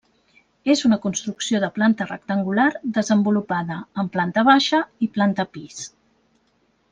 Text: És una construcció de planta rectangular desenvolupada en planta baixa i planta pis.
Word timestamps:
És 0.73 0.79
una 0.87 0.97
construcció 1.03 1.59
de 1.63 1.69
planta 1.75 2.07
rectangular 2.07 2.67
desenvolupada 2.95 3.77
en 4.05 4.11
planta 4.17 4.45
baixa 4.49 4.81
i 5.07 5.11
planta 5.19 5.47
pis. 5.59 5.85